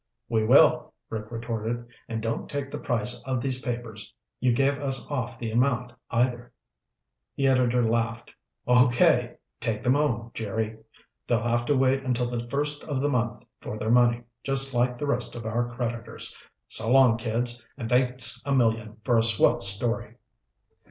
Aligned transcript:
"We 0.29 0.43
will," 0.43 0.95
Rick 1.11 1.29
retorted, 1.29 1.85
"and 2.09 2.23
don't 2.23 2.49
take 2.49 2.71
the 2.71 2.79
price 2.79 3.21
of 3.27 3.39
these 3.39 3.61
papers 3.61 4.11
you 4.39 4.51
gave 4.51 4.79
us 4.79 5.07
off 5.11 5.37
the 5.37 5.51
amount, 5.51 5.91
either." 6.09 6.51
The 7.35 7.45
editor 7.45 7.87
laughed. 7.87 8.31
"Okay. 8.67 9.35
Take 9.59 9.83
them 9.83 9.93
home, 9.93 10.31
Jerry. 10.33 10.79
They'll 11.27 11.43
have 11.43 11.65
to 11.67 11.75
wait 11.77 12.01
until 12.01 12.31
the 12.31 12.47
first 12.49 12.83
of 12.85 12.99
the 12.99 13.09
month 13.09 13.43
for 13.61 13.77
their 13.77 13.91
money, 13.91 14.23
just 14.43 14.73
like 14.73 14.97
the 14.97 15.05
rest 15.05 15.35
of 15.35 15.45
our 15.45 15.69
creditors. 15.69 16.35
So 16.67 16.91
long, 16.91 17.17
kids, 17.19 17.63
and 17.77 17.87
thanks 17.87 18.41
a 18.43 18.55
million 18.55 18.97
for 19.03 19.19
a 19.19 19.23
swell 19.23 19.59
story." 19.59 20.15